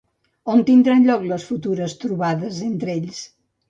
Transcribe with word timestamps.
On 0.53 0.63
tindran 0.69 1.05
lloc 1.11 1.29
les 1.33 1.47
futures 1.51 1.97
trobades 2.07 2.67
entre 2.73 2.95
ells? 3.01 3.27